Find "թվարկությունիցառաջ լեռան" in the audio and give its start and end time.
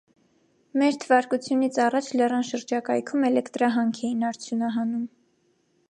1.03-2.47